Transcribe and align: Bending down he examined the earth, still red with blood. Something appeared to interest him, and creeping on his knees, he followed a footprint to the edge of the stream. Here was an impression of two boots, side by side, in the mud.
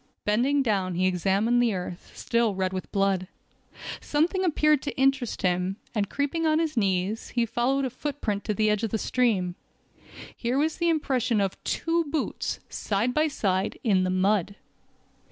Bending 0.25 0.63
down 0.63 0.95
he 0.95 1.05
examined 1.05 1.61
the 1.61 1.75
earth, 1.75 2.11
still 2.15 2.55
red 2.55 2.73
with 2.73 2.91
blood. 2.91 3.27
Something 3.99 4.43
appeared 4.43 4.81
to 4.81 4.97
interest 4.97 5.43
him, 5.43 5.75
and 5.93 6.09
creeping 6.09 6.47
on 6.47 6.57
his 6.57 6.75
knees, 6.75 7.29
he 7.29 7.45
followed 7.45 7.85
a 7.85 7.91
footprint 7.91 8.43
to 8.45 8.55
the 8.55 8.71
edge 8.71 8.81
of 8.81 8.89
the 8.89 8.97
stream. 8.97 9.53
Here 10.35 10.57
was 10.57 10.81
an 10.81 10.87
impression 10.87 11.39
of 11.39 11.63
two 11.63 12.05
boots, 12.05 12.59
side 12.67 13.13
by 13.13 13.27
side, 13.27 13.77
in 13.83 14.03
the 14.03 14.09
mud. 14.09 14.55